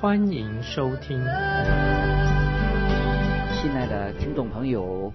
[0.00, 1.18] 欢迎收听。
[3.52, 5.12] 亲爱的听众朋友，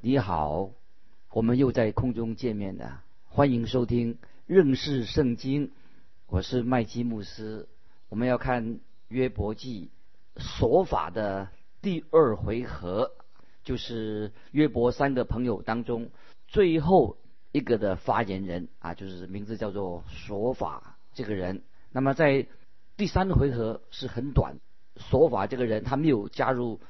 [0.00, 0.70] 你好，
[1.34, 5.72] 我们又在空中见面了，欢迎收听认识圣经。
[6.28, 7.68] 我是麦基牧师，
[8.08, 9.90] 我们要看约伯记
[10.38, 11.48] 所法的
[11.82, 13.12] 第二回合，
[13.64, 16.08] 就是约伯三个朋友当中
[16.48, 17.18] 最后
[17.52, 21.60] 一个的发言人啊，就是名字叫做所法这个人。
[21.90, 22.46] 那么在
[22.96, 24.56] 第三回合是很短，
[24.96, 26.80] 所法这个人他没有加入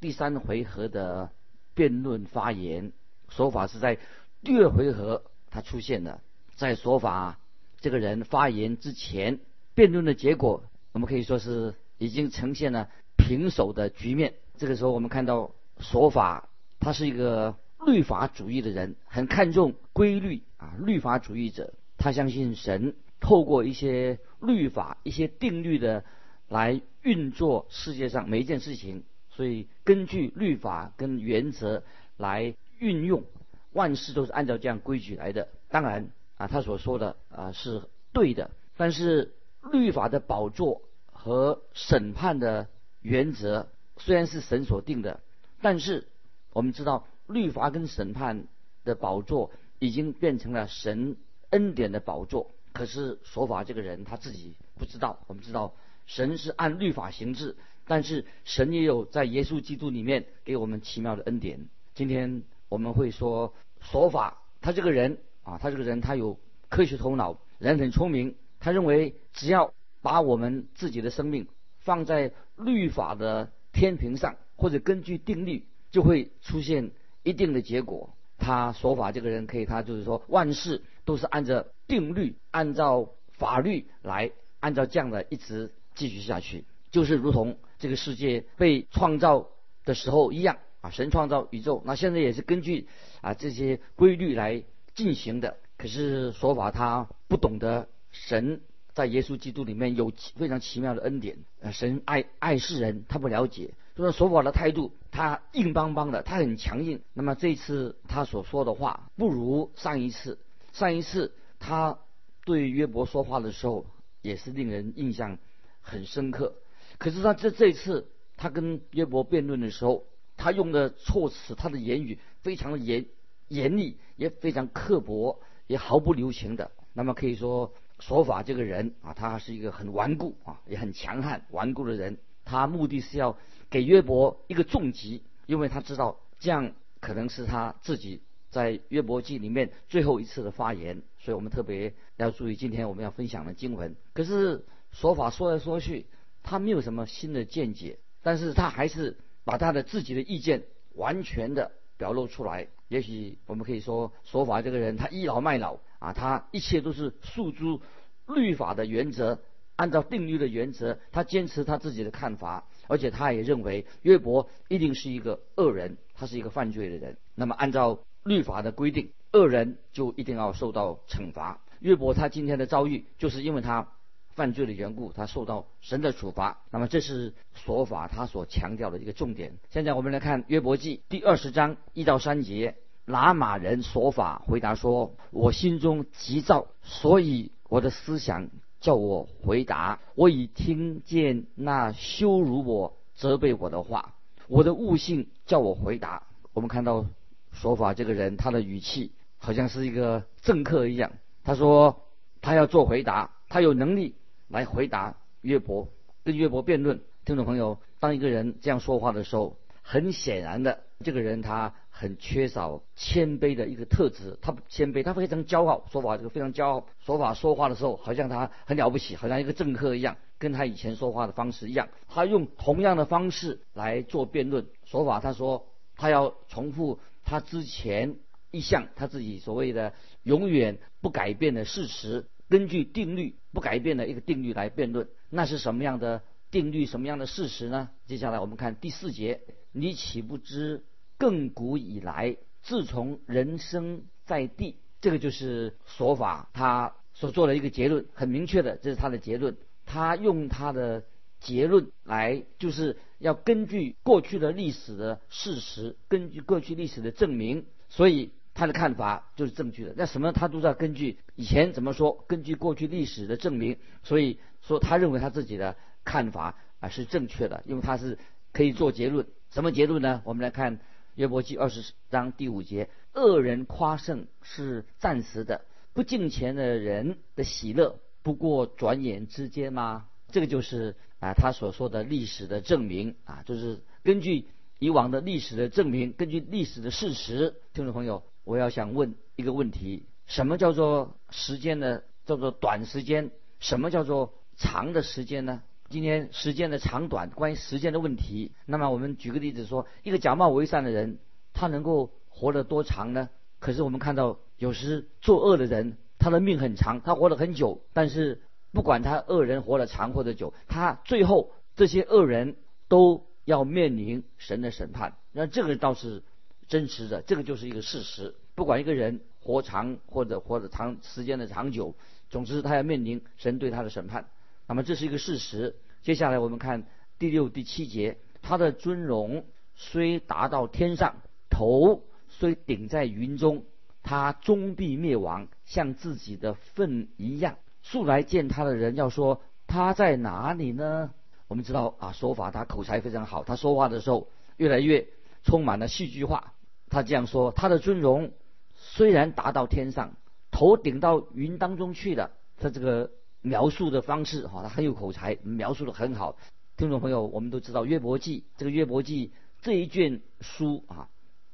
[0.00, 1.30] 第三回合的
[1.74, 2.92] 辩论发言，
[3.28, 3.98] 说法是在
[4.42, 6.20] 第二回合他出现的，
[6.56, 7.38] 在说法。
[7.80, 9.40] 这个人发言之前，
[9.74, 14.34] 辩论的结果，我们可以说是已经呈现了平手的局面。
[14.56, 21.74] 这个时候，我们看到说法，他是一个律法主义的人，很看重规律啊，律法主义者。
[21.98, 26.04] 他相信神透过一些律法、一些定律的
[26.48, 31.82] 来运作世界上每一件事情，所以根据律法跟原则
[32.18, 33.24] 来运用，
[33.72, 35.48] 万事都是按照这样规矩来的。
[35.70, 36.10] 当然。
[36.38, 39.32] 啊，他所说的啊是对的，但是
[39.70, 42.66] 律法的宝座和审判的
[43.00, 45.20] 原则虽然是神所定的，
[45.60, 46.08] 但是
[46.52, 48.48] 我们知道律法跟审判
[48.82, 51.16] 的宝座已经变成了神
[51.50, 52.50] 恩典的宝座。
[52.72, 55.74] 可是说法这个人他自己不知道，我们知道
[56.06, 57.56] 神是按律法行事，
[57.86, 61.68] 但是神也有在耶稣基督里面给我们奇妙的恩典。
[61.94, 65.18] 今天我们会说说法，他这个人。
[65.44, 66.38] 啊，他这个人他有
[66.68, 68.36] 科学头脑，人很聪明。
[68.60, 71.48] 他认为只要把我们自己的生命
[71.80, 76.92] 放在律法的天平上，或者根据定律，就会出现
[77.24, 78.14] 一定的结果。
[78.42, 83.08] 他说法这个人可以，他就是说万事都是按照定律、按照
[83.38, 89.48] 法律来，按照这样的一直继续下去，就是如同这个世界被创造
[89.84, 90.90] 的时候一样啊。
[90.90, 92.88] 神创造宇宙，那现在也是根据
[93.20, 94.64] 啊这些规律来。
[94.94, 98.60] 进行的，可是说法他不懂得神
[98.92, 101.38] 在耶稣基督里面有非常奇妙的恩典。
[101.62, 107.02] 呃，神爱爱世人，他不了解，就是说法的态度，他硬邦邦的，他很强硬。
[107.12, 110.38] 那么这次他所说的话不如上一次，
[110.72, 111.98] 上一次他
[112.44, 113.86] 对约伯说话的时候
[114.20, 115.38] 也是令人印象
[115.80, 116.54] 很深刻。
[116.98, 120.04] 可是他这这次他跟约伯辩论的时候，
[120.36, 123.06] 他用的措辞，他的言语非常的严。
[123.48, 126.70] 严厉也非常刻薄，也毫不留情的。
[126.94, 132.16] 那么可以说，说法这个人啊，他是一个很顽固啊，也很强悍、顽固的人。
[132.44, 133.36] 他目的是要
[133.70, 141.02] 给约伯一个重击，因为他知道这样可能是他自己在约伯记里面最后一次的发言。
[141.18, 143.96] 所以我们特别要注意今天我们要分享的经文。
[144.12, 146.06] 可是说法说来说去，
[146.42, 150.64] 他没有什么新的见解，但是他还是把他的自己的意见
[150.94, 151.72] 完全的。
[151.98, 157.80] 表露出来，也许我们可以说，说法这个人他倚老卖老啊，他一切都是诉诸
[158.26, 159.40] 律法的原则，
[159.76, 167.16] 按照定律的原则，他坚持他自己的看法，而且他也认为约伯一定是一个恶人，他是一个犯罪的人。
[167.34, 171.60] 那么按照律法的规定，恶人就一定要受到惩罚。
[171.80, 173.88] 约伯他今天的遭遇，就是因为他。
[174.34, 176.62] 犯罪的缘故，他受到神的处罚。
[176.70, 179.58] 那么这是说法他所强调的一个重点。
[179.68, 188.48] 现在我们来看约伯记第二十章一到三节，拿马人说法回答说：“我心中急躁，所以我的思想
[188.82, 189.98] 叫我回答。
[190.14, 194.14] 我已听见那羞辱我、责备我的话，
[194.48, 197.06] 我的悟性叫我回答。”我们看到
[197.52, 201.12] 说法这个人，他的语气好像是一个政客一样。
[201.42, 202.02] 他说
[202.42, 204.16] 他要做回答，他有能力。
[204.48, 205.88] 来回答约伯，
[206.24, 207.00] 跟约伯辩论。
[207.24, 211.72] 听众朋友，当一个人这样说话的时候，很显然的，这个人他
[212.02, 214.36] 很缺少谦卑的一个特质。
[214.42, 215.84] 他谦卑，他非常骄傲。
[215.92, 221.88] 说法这个非常骄傲，说法说话的时候，好像他很了不起，好像一个政客一样，跟他以前说话的方式一样。
[222.08, 224.66] 他用同样的方式来做辩论。
[224.84, 228.16] 说法他说，他要重复他之前
[228.50, 229.94] 一项他自己所谓的
[230.24, 232.26] 永远不改变的事实。
[232.48, 237.90] 根据定律不改变的一个定律来辩论，那是什么样的定律什么样的事实呢？
[238.06, 239.40] 接下来我们看第四节，
[239.70, 240.82] 你岂不知
[241.22, 249.56] 亘古以来，自从人生在地，这个就是说法他所做的一个结论，很明确的，这是他的结论。
[249.86, 251.04] 他用他的
[251.38, 259.94] 结论来，就是要根据过去的历史的事实，根据过去历史的证明，所以他的看法就是正确的。
[259.96, 268.18] 那什么他都是要根据以前怎么说，根据过去历史的证明，所以说他认为他自己的看法啊是正确的，因为他是
[268.52, 269.24] 可以做结论。
[269.50, 270.22] 什么结论呢？
[270.24, 270.80] 我们来看
[271.14, 277.98] 约伯记二十章第五节：恶人夸胜是暂时的，不敬钱的人的喜乐。
[278.22, 280.08] 不过转眼之间吗？
[280.30, 284.46] 这个就是啊，他所说的历史的证明啊，就是根据
[284.78, 287.56] 以往的历史的证明，根据历史的事实。
[287.74, 292.00] 听众朋友，我要想问一个问题：什么叫做时间呢？
[292.24, 293.30] 叫做短时间？
[293.58, 295.62] 什么叫做长的时间呢？
[295.92, 298.52] 今天时间的长短，关于时间的问题。
[298.66, 301.18] 那么我们举个例子说，一个假冒为善的人，
[301.52, 303.28] 他能够活得多长呢？
[303.60, 305.98] 可是我们看到，有时作恶的人。
[306.18, 312.54] 他的命很长，他活了很久，但是不管他恶人活得长或者久，他最后这些恶人
[312.86, 315.16] 都要面临神的审判。
[315.32, 316.22] 那这个倒是
[316.68, 318.36] 真实的，这个就是一个事实。
[318.54, 321.96] 不管一个人活长或者活得长时间的长久，
[322.30, 324.28] 总之他要面临神对他的审判。
[324.68, 325.74] 那么这是一个事实。
[326.02, 326.84] 接下来我们看
[327.18, 331.16] 第六、第七节，他的尊荣虽达到天上，
[331.48, 333.64] 头虽顶在云中。
[334.04, 337.58] 他终必灭亡，像自己的粪一样。
[337.82, 341.12] 素来见他的人要说他在哪里呢？
[341.46, 345.06] 我们知道啊，说法他口才非常好，他说话的时候越来越
[345.44, 346.52] 充满了戏剧化。
[346.90, 348.32] 他这样说：他的尊荣
[348.74, 350.16] 虽然达到天上，
[350.50, 352.32] 头顶到云当中去了。
[352.58, 356.36] 他这个描述的方式哈，他很有口才，描述的很好。
[356.76, 361.08] 听众朋友，我们都知道约伯记这个约伯记这一卷书啊，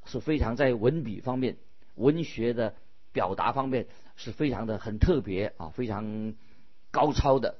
[0.05, 1.57] 是非常在文笔方面。
[1.95, 2.75] 文学的
[3.11, 6.33] 表达方面是非常的很特别啊，非常
[6.91, 7.57] 高超的。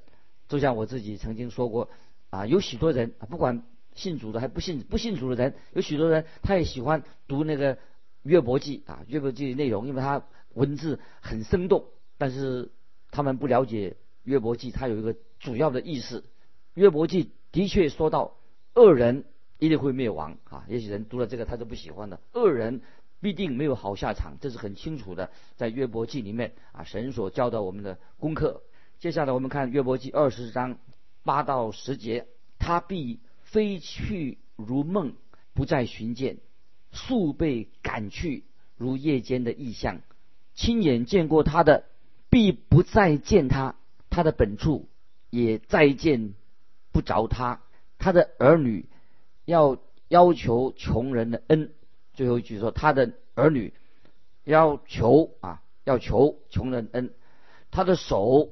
[0.47, 1.89] 就像我自己曾经说过
[2.29, 7.77] 啊，有许多人啊，不管信主的还不信不信主的人，有许多人他也喜欢读那个
[8.23, 10.23] 约伯记啊，约伯记的内容，因为他
[10.53, 11.85] 文字很生动。
[12.17, 12.71] 但是
[13.11, 16.23] 他们不了解约伯记，它有一个主要的意思。
[16.73, 18.35] 约伯记的确说到
[18.75, 19.25] 恶人
[19.57, 22.81] 一定会灭亡啊，也许人读了这个他就不喜欢了，恶人。
[23.21, 28.63] 必定没有好下场，这是很清楚的，在约伯记里面啊，神所教导我们的功课。
[28.97, 30.77] 接下来我们看约伯记二十章
[31.25, 32.27] 八到十节，
[32.59, 35.15] 他必飞去如梦，
[35.53, 36.37] 不再寻见，
[36.93, 38.45] 速被赶去
[38.77, 39.99] 如夜间的异象。
[40.55, 41.83] 亲眼见过他的，
[42.29, 43.75] 必不再见他，
[44.09, 44.87] 他的本处
[45.29, 46.33] 也再见
[46.91, 47.61] 不着他。
[47.97, 48.85] 他的儿女
[49.45, 49.77] 要
[50.07, 51.71] 要求穷人的恩。
[52.13, 53.73] 最后一句说，他的儿女
[54.43, 57.13] 要求啊，要求穷人恩，
[57.71, 58.51] 他的手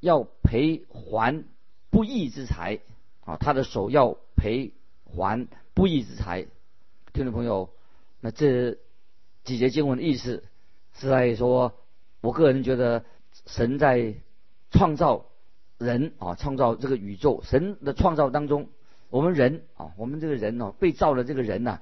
[0.00, 1.44] 要赔还
[1.90, 2.80] 不义之财
[3.24, 4.72] 啊，他的手要赔
[5.04, 6.46] 还不义之财。
[7.12, 7.70] 听众朋友，
[8.20, 8.78] 那这
[9.44, 10.44] 几节经文的意思
[10.94, 11.74] 是在说，
[12.20, 13.04] 我个人觉得
[13.46, 14.14] 神在
[14.76, 15.26] 创造
[15.78, 18.68] 人啊，创造这个宇宙，神的创造当中，
[19.08, 21.80] 我们人啊，我们这个人哦，被造的这个人呐。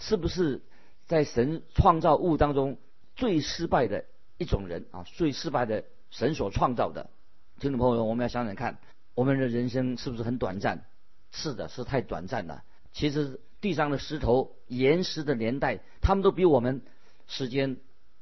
[0.00, 0.62] 是不是
[1.06, 2.78] 在神创造物当中
[3.16, 4.04] 最失败的
[4.36, 5.02] 一种人啊？
[5.02, 7.10] 最失败的神所创造的
[7.58, 8.78] 听众朋友们，我们要想想看，
[9.16, 10.84] 我们的人生是不是很短暂？
[11.32, 12.62] 是的，是太短暂了。
[12.92, 16.82] 其实地上的石头、岩石的年代，他们都比我们
[17.26, 17.78] 时间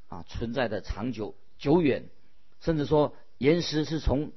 [0.09, 2.09] 啊存在的长久、久远。
[2.63, 4.33] 甚至说，岩石是从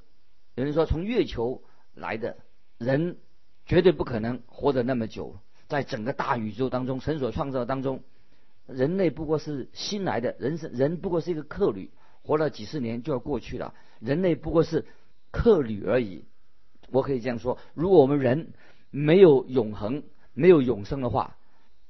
[0.55, 1.63] 有人说从月球
[1.93, 2.37] 来的，
[2.77, 3.17] 人
[3.65, 5.37] 绝对不可能活得那么久。
[5.67, 8.01] 在整个大宇宙当中，神所创造当中，
[8.65, 11.91] 人类不过是新来的，人生人不过是一个客旅，
[12.23, 13.73] 活了几十年就要过去了。
[13.99, 14.85] 人类不过是
[15.31, 16.25] 客旅而已。
[16.89, 18.51] 我可以这样说：如果我们人
[18.89, 20.01] 没有永恒、
[20.33, 21.37] 没有永生的话，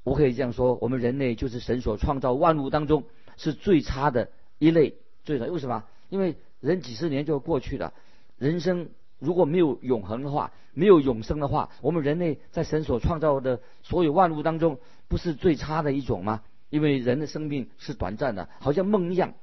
[0.03, 3.05] 我可以这样说：我们人类就是神所创造万物当中
[3.37, 4.97] 是最差的一类。
[5.23, 5.85] 最差为什么？
[6.09, 7.93] 因为人几十年就过去了，
[8.37, 8.89] 人生。
[9.17, 16.41] 如果没有永恒的话，没有永生的话，我们人类在神所创造的所有万物当中，不是最差的一种吗？
[16.69, 19.33] 因为人的生命是短暂的，好像梦一样。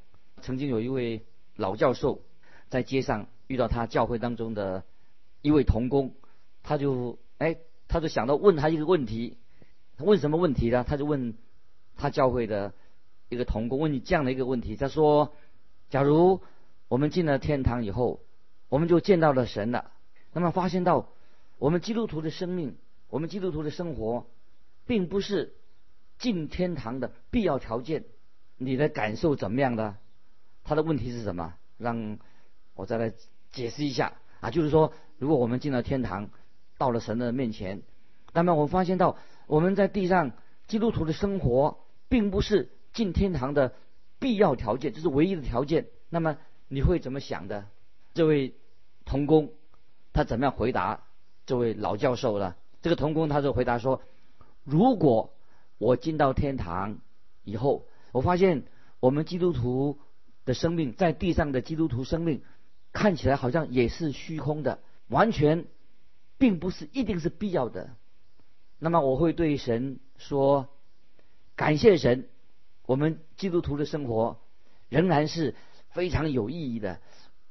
[0.41, 2.23] 曾经有一位老教授
[2.71, 4.83] 在街上遇到他教会当中的
[5.43, 6.15] 一位童工，
[6.63, 9.37] 他就哎，他就想到问他一个问题，
[9.99, 10.85] 问什么问题呢？
[10.89, 11.35] 他就问
[11.99, 12.73] 他教会的
[13.29, 15.35] 一个童工，问你这样的一个问题，他说：
[15.91, 16.41] 假如
[16.89, 18.21] 我们进了天堂以后。
[18.69, 19.93] 我们就见到了神了。
[20.33, 21.09] 那么发现到
[21.59, 22.77] 我们基督徒的生命，
[23.09, 24.27] 我们基督徒的生活，
[24.87, 25.55] 并不是
[26.19, 28.07] 进天堂的必要条件。
[28.59, 29.99] 你的感受怎么样呢？
[30.65, 31.55] 他的问题是什么？
[31.79, 32.19] 让
[32.75, 33.13] 我再来
[33.53, 36.31] 解释一下啊，就是说，如果我们进了天堂，
[36.77, 37.83] 到了神的面前，
[38.33, 39.17] 那么我发现到
[39.47, 40.33] 我们在地上
[40.67, 41.79] 基督徒的生活，
[42.09, 43.75] 并不是进天堂的
[44.19, 45.87] 必要条件，这是唯一的条件。
[46.11, 46.37] 那么
[46.69, 47.67] 你会怎么想的？
[48.15, 48.55] 这位
[49.05, 49.53] 童工
[50.13, 51.05] 他怎么样回答
[51.47, 52.55] 这位老教授呢？
[52.83, 54.03] 这个童工他就回答说
[54.65, 55.35] ：“如果
[55.79, 56.99] 我进到天堂
[57.45, 58.65] 以后，我发现
[59.01, 59.99] 我们基督徒
[60.45, 62.43] 的生命在地上的基督徒生命
[62.93, 65.65] 看起来好像也是虚空的，完全。”
[66.39, 67.97] 并不是一定是必要的。
[68.79, 70.69] 那么我会对神说
[71.57, 72.29] ：“感谢神，
[72.85, 74.39] 我们基督徒的生活
[74.91, 75.55] 仍然是
[75.97, 77.01] 非常有意义的，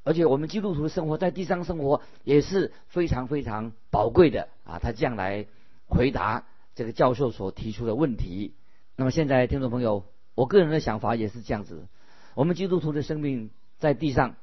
[0.03, 5.47] 而且我们基督徒的生活在地上生活也是非常非常宝贵的啊！”他这样来
[5.87, 8.53] 回答这个教授所提出的问题。
[8.95, 11.87] 那么现在听众朋友，我个人的想法也是这样子：
[12.35, 13.49] 我们基督徒的生命
[13.79, 14.35] 在地上，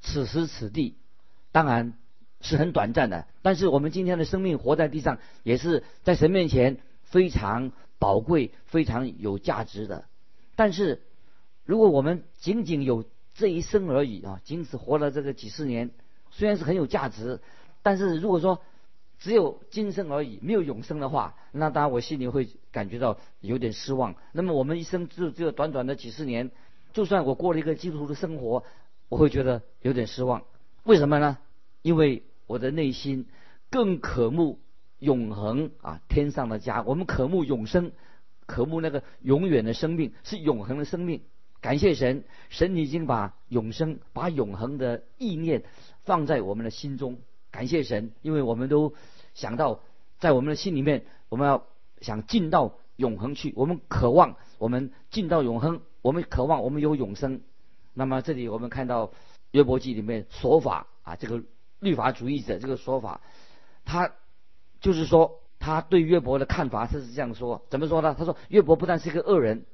[0.00, 0.96] 此时此地，
[1.52, 1.92] 当然。
[2.42, 10.06] 是很短暂的，但是我们今天的生命活在地上，也是在神面前非常宝贵、非常有价值的。
[10.56, 11.02] 但是，
[11.66, 15.90] 如果我们仅仅有这一生而已啊，仅此活了这个几十年，
[16.30, 17.40] 虽然是很有价值，
[17.82, 18.60] 但是如果说
[19.18, 24.14] 只有今生而已，没有永生的话，那当然我心里会感觉到有点失望。
[24.32, 26.50] 那么我们一生就只有短短的几十年，
[26.92, 28.64] 就算我过了一个基督徒的生活，
[29.08, 30.42] 我会觉得有点失望。
[30.84, 31.38] 为什么呢？
[31.82, 33.26] 因为我的内心
[33.70, 34.58] 更渴慕
[34.98, 36.82] 永恒啊，天上的家。
[36.82, 37.92] 我们渴慕永生，
[38.46, 41.22] 渴慕那个永远的生命，是永恒的生命。
[41.60, 45.64] 感谢神，神已经把永生、把永恒的意念
[46.04, 47.18] 放在我们的心中。
[47.50, 48.94] 感谢神，因为我们都
[49.34, 49.80] 想到，
[50.18, 51.66] 在我们的心里面，我们要
[52.00, 53.52] 想进到永恒去。
[53.56, 57.40] 我们渴望我们进到永恒，我们渴望我们有永生。
[57.94, 59.12] 那么这里我们看到
[59.50, 61.42] 约伯记里面说法啊，这个。
[61.80, 63.22] 律法主义者这个说法，
[63.86, 64.12] 他
[64.82, 68.14] 就是说他对约伯的看法他是这样说，怎么说呢？
[68.18, 69.64] 他说约伯不但是一个恶人，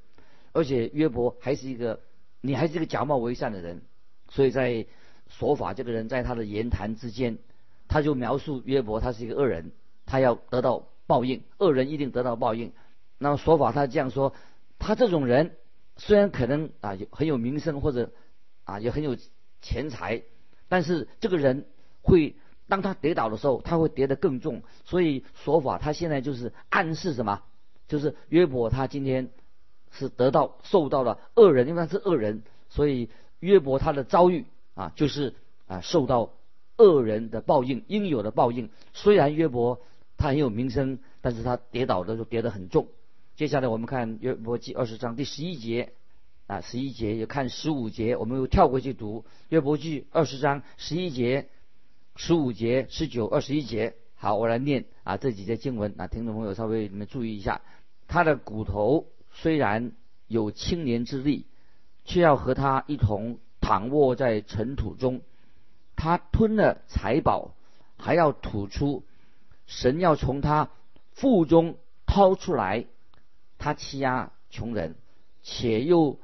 [0.56, 2.00] 而且约伯还是一个
[2.40, 3.82] 你还是一个假冒为善的人。
[4.28, 4.86] 所以在
[5.28, 7.38] 说法这个人在他的言谈之间，
[7.86, 9.72] 他就描述约伯他是一个恶人，
[10.06, 12.72] 他要得到报应，恶人一定得到报应。
[13.18, 14.32] 那么说法他这样说，
[14.78, 15.56] 他这种人
[15.96, 18.10] 虽然可能啊有很有名声或者
[18.64, 19.16] 啊也很有
[19.62, 20.22] 钱财，
[20.68, 21.66] 但是这个人。
[22.08, 22.36] 会
[22.68, 24.62] 当他跌倒的时候，他会跌得更重。
[24.84, 27.42] 所以说法他现在就是暗示什么？
[27.88, 29.30] 就是约伯他今天
[29.90, 35.35] 是得到受到了恶人，因为他是恶人，所以约伯他的遭遇啊，就是
[35.66, 36.31] 啊受到
[36.76, 38.71] 恶人的报应，应有的报应。
[38.93, 39.81] 虽然约伯
[40.16, 42.88] 他很有名声，但是他跌倒的时候跌得很重。
[43.37, 45.93] 接下来我们看约伯记二十章第十一节
[46.47, 51.49] 啊，十一节也看十五节，我们又跳过去读约伯记二十章十一节。
[52.19, 57.61] 十五节、十九、二十一节，好，我来念啊这几节经文啊，听众朋友稍微你们注意一下。
[58.09, 59.93] 他的骨头虽然
[60.26, 61.47] 有青年之力，
[62.05, 65.21] 却要和他一同躺卧在尘土中。
[65.95, 67.55] 他吞了财宝，
[67.99, 69.05] 还要吐出，
[69.66, 70.71] 神要从他
[71.12, 71.76] 腹中
[72.07, 72.87] 掏出来。
[73.59, 74.97] 他欺压穷人，
[75.43, 76.19] 且又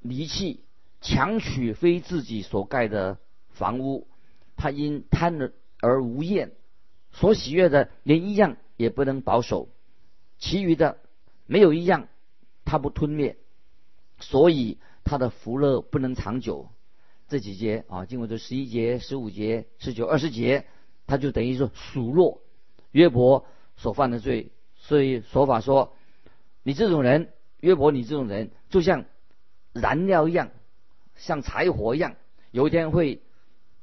[0.00, 0.60] 离弃
[1.00, 3.18] 强取非自己所盖的
[3.50, 4.06] 房屋。
[4.56, 6.52] 他因贪而无厌，
[7.12, 9.68] 所喜悦的连一样也不能保守，
[10.38, 10.98] 其余的
[11.46, 12.08] 没有一样
[12.74, 13.36] 他不吞灭，
[14.18, 16.70] 所以他的福乐不能长久。
[17.28, 20.66] 这几节啊，经过这十一节、十五节、十九、二十节，
[21.06, 22.42] 他就等于说数落
[22.90, 24.50] 约伯所犯的罪。
[24.74, 25.94] 所以说法说，
[26.64, 29.04] 你这种人，约伯，你这种人就像
[29.72, 30.50] 燃料一样，
[31.14, 32.16] 像柴火一样，
[32.50, 33.22] 有一天会。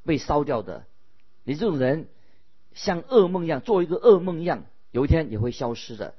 [0.04, 0.88] 被烧掉的，
[1.44, 2.08] 你这种人
[2.74, 6.16] 像噩梦一样，做一个噩梦一样，有一天也会消失的。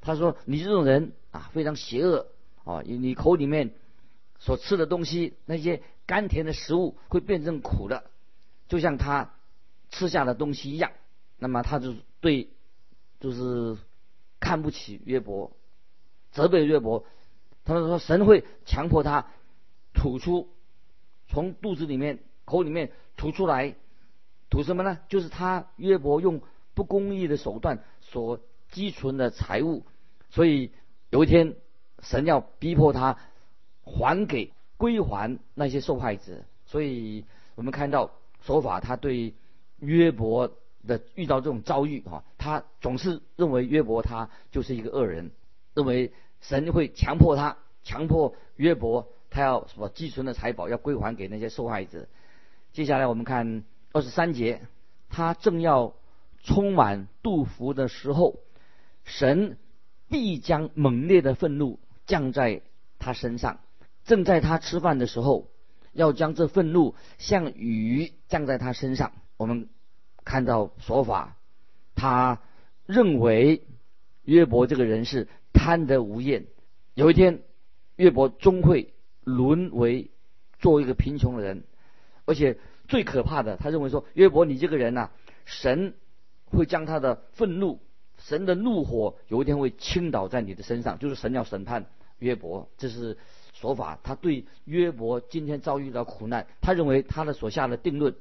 [0.00, 1.12] 他说：“你这种人
[1.52, 2.28] 非常邪恶
[2.64, 3.72] 啊，你口里面
[4.38, 8.04] 所吃的东西，那些甘甜的食物会变成苦的，
[8.68, 9.34] 就像他
[9.90, 10.92] 吃下的东西一样。”
[11.38, 12.48] 那么他就对，
[13.20, 13.76] 就是
[14.40, 15.52] 看不起约伯，
[16.32, 17.04] 责备约伯。
[17.64, 19.26] 他们说神会强迫他
[19.94, 20.48] 吐出
[21.28, 22.20] 从肚子里面。
[22.48, 23.74] 口里面吐出来，
[24.48, 25.00] 吐什么呢？
[25.10, 26.40] 就是他约伯用
[26.72, 28.40] 不公义的手段所
[28.70, 29.84] 积存的财物，
[30.30, 30.72] 所以
[31.10, 31.56] 有一天
[32.00, 33.18] 神要逼迫他
[33.82, 36.44] 还给归还那些受害者。
[36.66, 37.24] 所以
[37.54, 38.10] 我们看到
[38.42, 39.34] 说法他对
[39.78, 40.52] 约伯
[40.86, 45.30] 的遇到这种遭遇哈，他总是认为约伯他就是一个恶人，
[45.74, 52.06] 认为神会强迫他，强迫约伯他要什么寄存的财宝要归还给那些受害者。
[52.72, 54.60] 接下来我们看二十三节，
[55.08, 55.94] 他正要
[56.42, 58.36] 充满杜甫的时候，
[59.04, 59.58] 神
[60.08, 62.62] 必将猛烈的愤怒降在
[62.98, 63.60] 他身上。
[64.04, 65.48] 正在他吃饭的时候，
[65.92, 69.12] 要将这愤怒像雨降在他身上。
[69.36, 69.68] 我们
[70.24, 71.36] 看到说法，
[71.94, 72.40] 他
[72.86, 73.66] 认为
[74.24, 76.46] 约伯这个人是贪得无厌。
[76.94, 77.42] 有一天，
[77.96, 80.10] 约伯终会沦为
[80.58, 81.64] 做一个贫穷的人，
[82.24, 85.10] 而且最可怕的，他认为说约伯你这个人呐，
[85.44, 85.94] 神
[86.46, 87.80] 会将他的愤怒、
[88.18, 91.86] 神的怒火有一天会倾倒在你的身上，就是神要审判
[92.18, 92.68] 约伯。
[92.76, 93.16] 这是。
[93.54, 98.14] 说法，他对约伯今天遭遇到苦难，他认为他的所下的定论。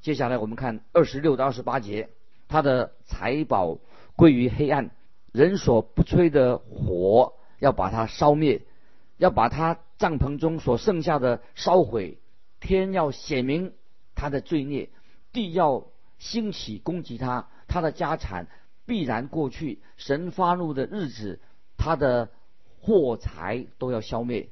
[0.00, 2.10] 接下来我们看二十六到二十八节，
[2.46, 3.80] 他的财宝
[4.14, 4.92] 归于黑暗，
[5.32, 8.62] 人所不吹的火要把它烧灭，
[9.16, 12.18] 要把他帐篷中所剩下的烧毁，
[12.60, 13.72] 天要显明
[14.14, 14.90] 他的罪孽，
[15.32, 15.88] 地要
[16.20, 18.46] 兴起攻击他，他的家产
[18.86, 21.40] 必然过去，神发怒的日子，
[21.76, 22.30] 他的
[22.80, 24.48] 货财都要消灭。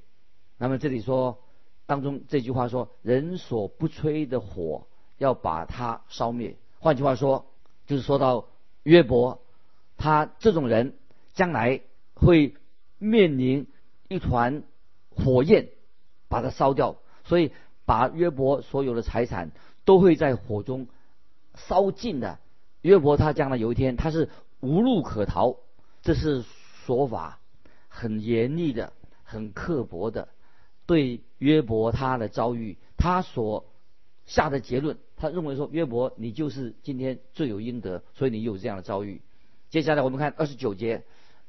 [0.59, 1.39] 那么这里说
[1.87, 4.87] 当中这句话说“人所不吹的火，
[5.19, 6.57] 要把它烧灭”。
[6.81, 7.47] 换句话说，
[7.87, 8.49] 就是说到
[8.83, 9.43] 约伯，
[9.97, 10.95] 他这种人
[11.35, 11.81] 将来
[12.15, 12.55] 会
[12.99, 13.67] 面临
[14.09, 14.63] 一团
[15.11, 15.69] 火焰，
[16.29, 16.97] 把它烧掉。
[17.25, 17.53] 所以
[17.85, 19.53] 把约伯所有的财产
[19.85, 20.89] 都会在火中
[21.55, 22.39] 烧尽的。
[22.83, 24.29] 约伯他将来有一天他是
[24.61, 25.57] 无路可逃，
[26.03, 26.45] 这是
[26.85, 27.41] 说法
[27.89, 28.93] 很严厉的、
[29.25, 30.29] 很刻薄的。
[30.85, 33.67] 对约伯他的遭遇，他所
[34.27, 39.23] 下的结论，他认为说约伯你就是今天罪有应得，所以你有这样的遭遇。
[39.71, 41.05] 接下来我们看二十九节，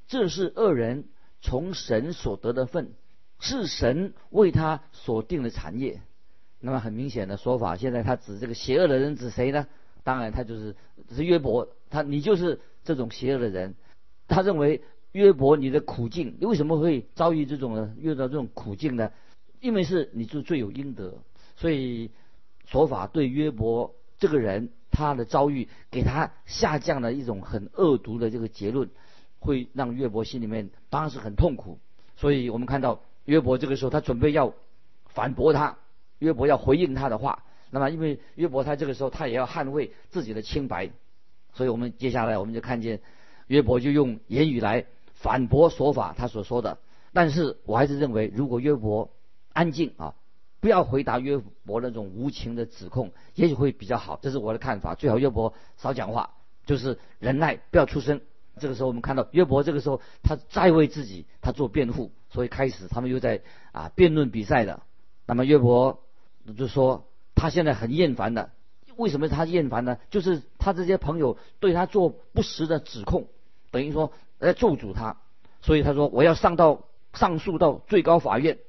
[0.07, 1.05] 这是恶人
[1.41, 2.93] 从神所得的份，
[3.39, 6.01] 是神为他所定的产业。
[6.60, 9.67] 那么很明显的说法，现在他指这个邪恶的人指谁呢？
[10.03, 10.75] 当然他就是
[11.11, 13.75] 是约伯，他你就是这种邪恶的人。
[14.27, 17.93] 他认为约伯你的苦境，你为什么会遭遇这种呢？
[17.97, 19.11] 遇到这种苦境呢？
[19.59, 21.19] 因为是你就罪有应得，
[21.55, 22.11] 所以
[22.65, 28.89] 说法对约伯这个人他的遭遇给他下降了一种很恶毒的这个结论，
[29.39, 31.79] 会让约伯心里面当时很痛苦。
[32.15, 34.53] 所以我们看到约伯这个时候他准备要
[35.07, 35.77] 反驳他，
[36.19, 37.43] 约伯要回应他的话。
[37.73, 40.91] 那么因为约伯他这个时候他也要捍卫自己的清白，
[41.53, 43.01] 所以我们接下来我们就看见
[43.47, 46.77] 约伯就用言语来反驳说法他所说的。
[47.13, 49.09] 但是我还是认为如果约伯
[49.53, 50.13] 安静啊，
[50.59, 54.19] 不要回答约伯那种无情的指控，也许会比较好。
[54.21, 54.93] 这是我的看法。
[54.93, 56.36] 最好约伯少讲话，
[56.67, 58.21] 就是忍耐，不要出声。
[58.59, 64.83] 这个时候，我们看到约伯这个时候他在为自己他做辩护，所以开始他们又在啊辩论比赛的。
[65.25, 66.03] 那么约伯
[66.55, 67.07] 就说
[67.43, 68.51] 他现在很厌烦的，
[68.95, 69.97] 为什么他厌烦呢？
[70.10, 73.27] 就是他这些朋友对他做不实的指控，
[73.69, 75.17] 等于说来咒诅他。
[75.62, 78.60] 所以他说我要上到上诉到最高法院。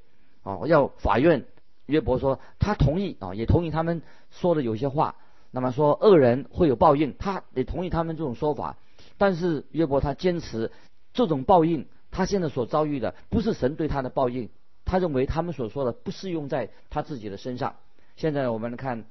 [0.42, 1.46] 哦，要法院
[1.86, 5.14] 约伯说他同意啊，也同意他们说的有些话。
[5.52, 8.76] 那么说恶人会有报应，他也同意他们这种说法。
[9.18, 10.72] 但是约伯他坚持
[11.12, 14.48] 这种报应，他现在所遭遇的不是神对他的报应，
[14.84, 17.76] 他认为他们所说的不适用在他自己的身上。
[18.16, 19.04] 现在我们来看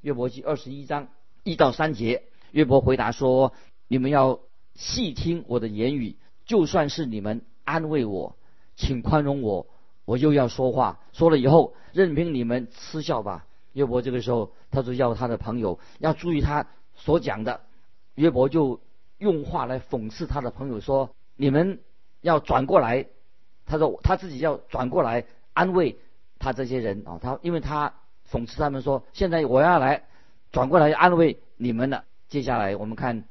[0.00, 1.08] 约伯记二十一章
[1.44, 3.52] 一到三节，约伯回答说：
[3.86, 4.40] 你们要
[4.74, 8.36] 细听我的言语，就算是你们安慰我，
[8.76, 9.66] 请宽容我。
[10.04, 13.44] 我又要说话，说了以后，任凭你们嗤笑吧。
[13.74, 17.60] 约伯这个时候，他就要他的朋友要注意他所讲的。
[18.14, 18.80] 约伯就
[19.18, 21.80] 用话来讽刺他的朋友说：“你们
[22.22, 23.06] 要转过来。”
[23.66, 25.98] 他说他自己要转过来安慰
[26.38, 27.18] 他这些人啊。
[27.20, 27.94] 他因为他
[28.30, 30.04] 讽刺他们说：“现在我要来
[30.52, 33.24] 转过来安慰你们了。”接下来我们看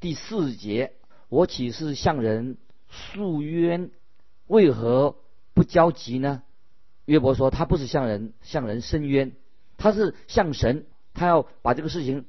[0.00, 0.92] 第四节
[1.28, 2.56] ：“我岂是向人
[2.88, 3.90] 诉冤？
[4.46, 5.16] 为何？”
[5.52, 6.42] 不焦急呢？
[7.04, 9.32] 约伯说他不是向人向人伸冤，
[9.76, 12.24] 他是向神，他要把这个事情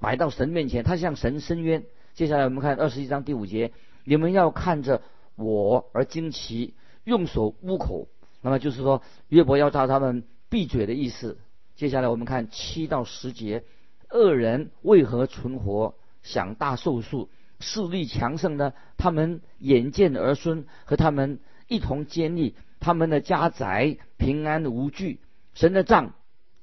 [0.00, 1.86] 摆到神面前，他向神伸冤。
[2.12, 3.72] 接下来我们看二十一章第五节，
[4.04, 5.00] 你们要看着
[5.36, 8.08] 我而惊奇，用手捂口，
[8.42, 11.38] 那么就是说约伯要叫他们闭嘴的意思。
[11.78, 13.62] 接下来我们看七到十节，
[14.10, 17.28] 恶人为何存活，享大寿数，
[17.60, 18.72] 势力强盛呢？
[18.96, 21.38] 他们眼见儿孙和他们。
[21.68, 25.20] 一同建立他们的家宅，平安无惧。
[25.52, 26.14] 神的杖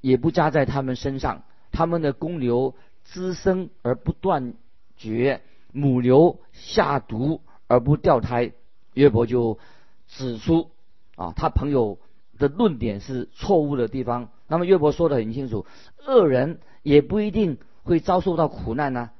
[0.02, 4.56] 也不加在他们身上，他们的公牛滋生而不断
[4.98, 8.52] 绝，母牛下毒而不掉胎。
[8.96, 9.60] 约伯就
[10.08, 10.72] 指出
[11.16, 12.00] 啊，他朋友
[12.40, 14.30] 的论点是错误的地方。
[14.48, 15.66] 那么约伯说的很清楚，
[16.06, 19.12] 恶人也不一定会遭受到苦难呢，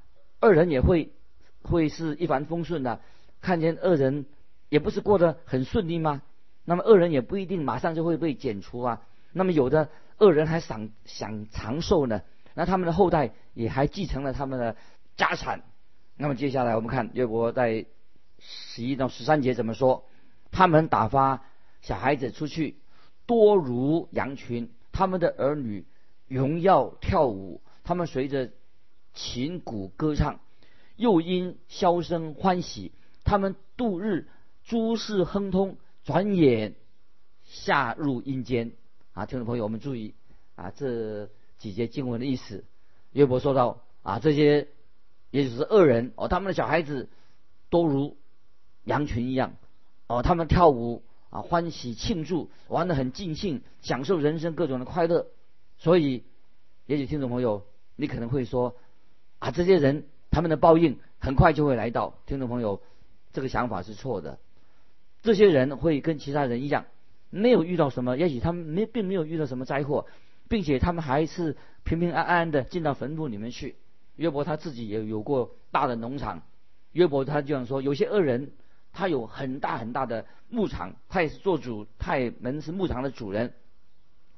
[0.42, 1.12] 恶人也会
[1.62, 3.02] 会是一帆风顺的。
[3.42, 4.26] 看见恶人
[4.70, 6.22] 也不是过得很顺利吗？
[6.64, 9.02] 那么恶人也不一定马上就会被剪除啊。
[9.34, 12.22] 那么有的恶人还想想长寿呢，
[12.54, 14.76] 那他们的后代也还继承了他们的
[15.18, 15.64] 家产。
[16.18, 17.86] 那么接下来我们看约伯在
[18.40, 20.06] 十一到十三节怎么说？
[20.52, 21.42] 他们打发
[21.82, 22.78] 小孩子出去，
[23.26, 25.86] 多如羊群；他们的儿女
[26.30, 28.50] 荣耀跳舞，他们随着
[29.14, 30.40] 琴鼓歌唱，
[30.96, 32.94] 又因箫声欢喜。
[33.26, 34.30] 他们度日
[34.64, 36.76] 诸事亨通，转眼
[37.44, 38.72] 下入阴间。
[39.12, 40.14] 啊，听众朋友，我们注意
[40.56, 42.64] 啊，这几节经文的意思。
[43.12, 44.70] 约伯说到啊，这些
[45.30, 47.10] 也就是恶人哦，他们的小孩子
[47.70, 48.16] 都如
[48.86, 49.58] 羊群一样
[50.08, 51.04] 哦，他们跳舞
[51.36, 55.28] 啊，欢喜庆祝，玩得很尽兴，享受人生各种的快乐。
[55.78, 56.24] 所以，
[56.86, 57.66] 也许听众朋友，
[57.98, 58.78] 你可能会说
[59.40, 62.14] 啊，这些人他们的报应很快就会来到。
[62.26, 62.82] 听众朋友，
[63.34, 64.40] 这个想法是错的。
[65.24, 66.86] 这些人会跟其他人一样。
[67.32, 70.08] 没有遇到什么，也许他们没并没有遇到什么灾祸，
[70.48, 73.76] 并且他们还是平平安安的进到坟墓里面去。
[74.16, 76.44] 约伯他自己也有过大的农场，
[76.94, 78.54] 约伯他这样说：有些恶人，
[78.96, 83.54] 他有很大很大的牧场，他也是做主，他也门是牧场的主人。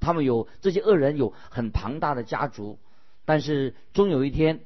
[0.02, 2.78] 他们有这些恶人有很庞大的家族，
[3.24, 4.60] 但是终有一天，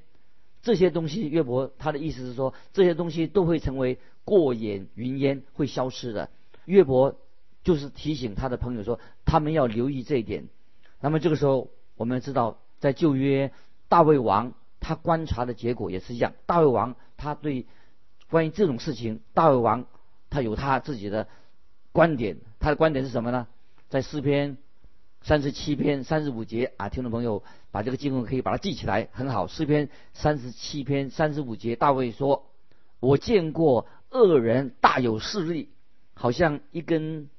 [0.64, 6.30] 这些东西，约伯他的意思是说，这些东西都会成为过眼云烟，会消失的。
[6.66, 7.20] 约伯。
[7.64, 10.48] 就是提醒他的朋友说，他们要留意这一点。
[11.00, 13.52] 那么这个时候，我们知道，在旧约，
[13.88, 16.34] 大卫王他观察的结果也是一样。
[16.48, 17.68] 大卫王他对
[18.32, 19.86] 关于这种事情，大卫王
[20.32, 21.28] 他有他自己的
[21.92, 22.38] 观点。
[22.60, 23.48] 他的观点是什么呢？
[23.90, 24.58] 在诗篇
[25.22, 29.46] 三十七篇三十五节啊，听众朋友把这个经文可以把它记起来，很好。
[29.46, 32.46] 诗篇三十七篇三十五节，大卫说
[33.00, 35.70] ：“我见过恶人大有势力，
[36.16, 37.30] 好像一根。”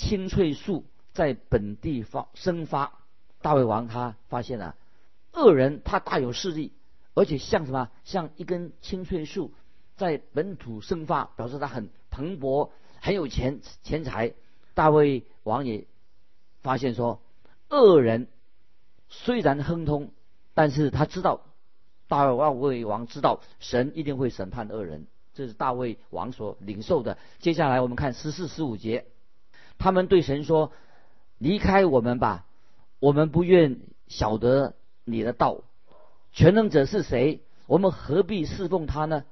[0.00, 3.00] 青翠树在本地发生发，
[3.42, 4.76] 大卫王他发现了
[5.32, 6.72] 恶人，他大有势力，
[7.14, 7.90] 而且像什么？
[8.04, 9.52] 像一根青翠树
[9.98, 12.70] 在本土生发，表示他很蓬勃，
[13.02, 14.32] 很有钱钱财。
[14.74, 15.86] 大卫王也
[16.62, 17.20] 发现说，
[17.68, 18.28] 恶人
[19.08, 20.12] 虽然亨通，
[20.54, 21.42] 但是他知道
[22.06, 27.18] 大卫王知道神一定会审判恶人，这是大卫王所领受的。
[27.40, 29.04] 接下来我们看十四十五节。
[29.78, 30.72] 他们对神说
[31.38, 32.46] ：“离开我们吧，
[33.00, 35.62] 我们不愿晓得你的道。
[36.32, 37.42] 全能者是谁？
[37.66, 39.24] 我们何必侍奉他呢？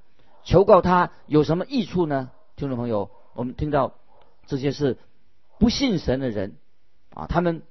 [0.47, 3.95] 求告他有什么益处呢？”听众朋友，我们听到
[4.45, 4.97] 这些是
[5.59, 6.55] 不信神的人
[7.13, 7.63] 啊，他们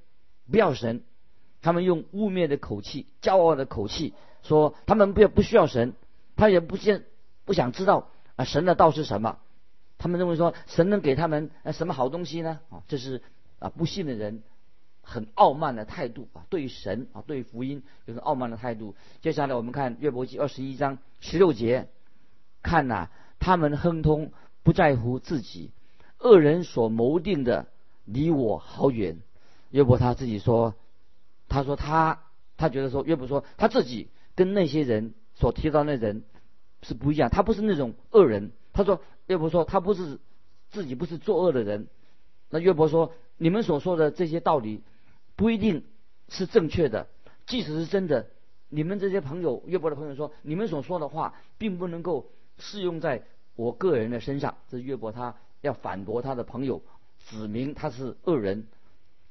[0.51, 1.01] 不要神，
[1.63, 4.13] 他们用污蔑的口气、骄傲的口气
[4.43, 5.93] 说，他们不不需要神，
[6.35, 7.05] 他也不见
[7.45, 9.39] 不想知道啊神的道是什么。
[9.97, 12.59] 他们认为说神能给他们什么好东西呢？
[12.69, 13.23] 啊，这是
[13.57, 14.43] 啊不信的人
[15.01, 18.93] 很傲慢的态度啊，对神啊对福音有着傲慢的态度。
[19.23, 21.87] 接下来我们看约伯记二十一章十六节，
[22.61, 24.31] 看呐，他们亨通
[24.63, 25.71] 不在乎自己，
[26.19, 27.67] 恶人所谋定的
[28.05, 29.17] 离我好远。
[29.71, 30.75] 约伯他自己说，
[31.47, 32.23] 他说他
[32.57, 36.23] 他觉得说约伯说他自己跟那些人所提到那人
[36.81, 38.51] 是不一样，他不是那种恶人。
[38.73, 39.01] 他说。
[39.27, 40.19] 约伯说他不是
[40.69, 41.89] 自己不是作恶的人，
[42.49, 44.83] 那约伯说你们所说的这些道理
[45.35, 45.83] 不一定
[46.29, 47.07] 是正确的，
[47.45, 48.27] 即使是真的，
[48.69, 53.23] 你们这些朋友约伯的朋友说你们所说的话并不能够适用在
[53.55, 54.55] 我个人的身上。
[54.69, 56.81] 这是约伯他要反驳他的朋友，
[57.27, 58.67] 指明他是恶人。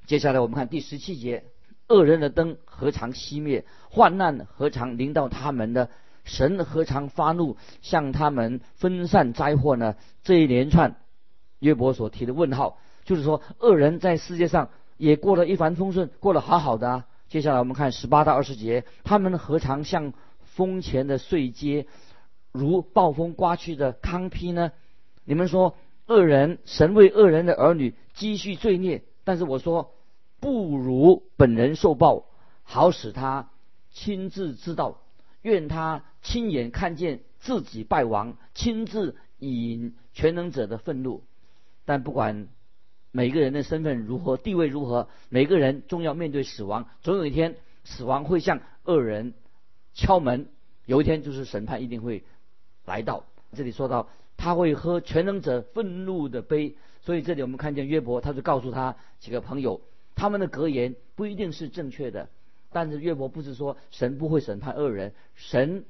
[0.07, 1.45] 接下来我们看第十七节，
[1.89, 5.91] 恶人的灯何尝熄灭，患难何尝临到他们的？
[6.25, 9.95] 神何尝发怒，向他们分散灾祸呢？
[10.25, 10.97] 这一连串
[11.61, 16.91] 约伯所提的问号，就是说恶人在世界上也过得一帆风顺，过得好好的。
[16.91, 17.07] 啊。
[17.29, 20.12] 接下来我们看十八到二十节，他们何尝像
[20.43, 21.87] 风前的碎阶，
[22.57, 24.73] 如暴风刮去的糠坯呢？
[25.25, 29.92] 你们说恶人，神为恶人的儿女积蓄罪孽，但是我说
[30.40, 32.27] 不如本人受报，
[32.62, 33.51] 好使他
[33.90, 35.01] 亲自知道。
[35.42, 41.23] 愿他亲眼看见自己败亡，亲自引全能者的愤怒。
[41.85, 42.49] 但不管
[43.12, 46.88] 每个人的身份如何，地位如何，每个人终要面对死亡。
[47.01, 49.35] 总有一天，死亡会向恶人
[49.95, 50.49] 敲门。
[50.85, 52.25] 有一天就是审判一定会
[52.87, 53.25] 来到。
[53.55, 59.81] 这里说到他会喝全能者愤怒的杯，所以这里我们看见约伯，他就告诉他几个朋友，
[60.14, 62.29] 他们的格言不一定是正确的，
[62.72, 65.85] 但是约伯不是说神不会审判恶人，神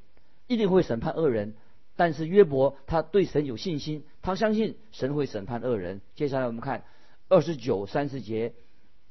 [0.46, 1.54] 一定会审判恶人。
[1.98, 6.02] 但是约伯他对神有信心，他相信神会审判恶人。
[6.14, 6.84] 接下来我们看
[7.30, 8.52] 二十九、三十节，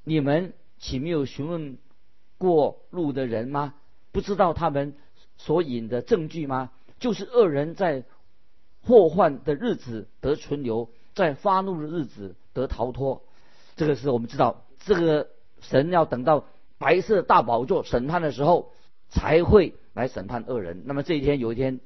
[0.04, 1.80] 你们岂没有询问
[2.38, 3.74] 过路的人吗？
[4.12, 4.94] 不知道他们
[5.36, 6.70] 所引的证据吗？
[7.00, 8.04] 就是恶人在
[8.82, 13.24] 祸患的日子得存留，在发怒的日子得逃脱。
[13.76, 15.30] 这个是我们知道，这个
[15.62, 16.46] 神要等到
[16.78, 18.72] 白色大宝座审判的时候，
[19.10, 20.84] 才会来审判恶人。
[20.86, 21.80] 那么这一天有一天。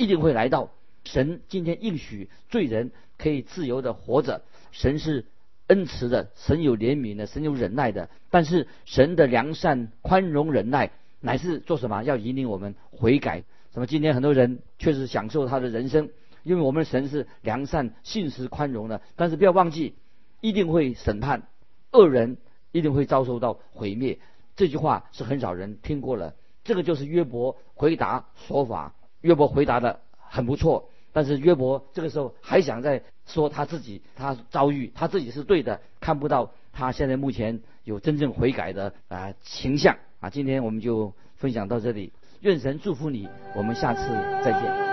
[0.00, 0.70] 一定会来到。
[1.02, 4.42] 神今天应许罪人可以自由的活着。
[4.70, 5.26] 神是
[5.66, 8.08] 恩慈的，神有怜悯的，神有忍耐的。
[8.30, 12.04] 但是神的良善、宽容、忍耐，乃是做什么？
[12.04, 13.42] 要引领我们悔改。
[13.72, 13.86] 什么？
[13.86, 16.10] 今天很多人确实享受他的人生，
[16.42, 19.00] 因为我们神是良善、信实、宽容的。
[19.16, 19.94] 但是不要忘记，
[20.40, 21.48] 一定会审判
[21.92, 22.38] 恶人，
[22.72, 24.18] 一定会遭受到毁灭。
[24.56, 26.34] 这句话是很少人听过了。
[26.64, 28.94] 这个就是约伯回答说法。
[29.20, 40.30] 约伯回答的很不错，但是约伯这个时候还想再说他自己，他遭遇他自己是对的，看不到他现在目前有真正悔改的啊倾向啊。
[40.30, 44.00] 今天我们就分享到这里，愿神祝福你，我们下次
[44.44, 44.87] 再见。